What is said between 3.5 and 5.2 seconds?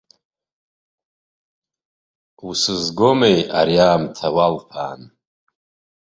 ари аамҭа уалԥаан.